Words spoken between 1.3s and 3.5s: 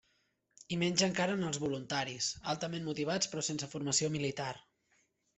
en els voluntaris, altament motivats però